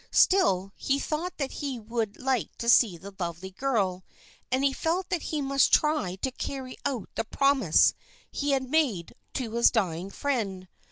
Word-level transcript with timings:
Still 0.09 0.71
he 0.75 0.97
thought 0.97 1.37
that 1.37 1.51
he 1.51 1.79
would 1.79 2.19
like 2.19 2.55
to 2.57 2.67
see 2.67 2.97
the 2.97 3.13
lovely 3.19 3.51
girl, 3.51 4.03
and 4.51 4.63
he 4.63 4.73
felt 4.73 5.09
that 5.09 5.21
he 5.29 5.43
must 5.43 5.71
try 5.71 6.15
to 6.23 6.31
carry 6.31 6.75
out 6.85 7.07
the 7.13 7.23
promise 7.23 7.93
he 8.31 8.49
had 8.49 8.63
made 8.67 9.13
to 9.35 9.51
his 9.51 9.69
dying 9.69 10.09
friend. 10.09 10.67